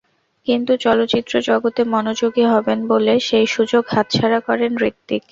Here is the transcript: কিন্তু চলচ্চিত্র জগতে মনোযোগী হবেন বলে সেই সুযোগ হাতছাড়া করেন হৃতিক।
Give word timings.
কিন্তু 0.47 0.73
চলচ্চিত্র 0.77 1.33
জগতে 1.41 1.81
মনোযোগী 1.85 2.45
হবেন 2.45 2.79
বলে 2.87 3.13
সেই 3.27 3.47
সুযোগ 3.47 3.83
হাতছাড়া 3.87 4.39
করেন 4.47 4.71
হৃতিক। 4.77 5.23